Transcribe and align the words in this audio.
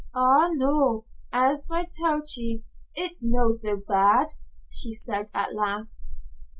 "Ah, 0.15 0.49
noo. 0.51 1.03
As 1.31 1.69
I 1.71 1.85
tell't 1.85 2.35
ye, 2.35 2.63
it's 2.95 3.23
no 3.23 3.51
so 3.51 3.77
bad," 3.77 4.29
she 4.67 4.93
said 4.93 5.29
at 5.31 5.53
last. 5.53 6.07